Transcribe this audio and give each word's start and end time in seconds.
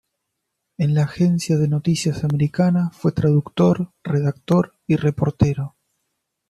En 0.79 0.95
la 0.95 1.03
agencia 1.03 1.59
de 1.59 1.67
noticias 1.67 2.23
americana 2.23 2.89
fue 2.89 3.11
traductor, 3.11 3.93
redactor, 4.03 4.73
y 4.87 4.95
reportero. 4.95 5.75